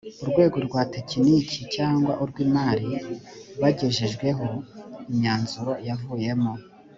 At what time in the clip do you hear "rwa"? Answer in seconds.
0.67-0.81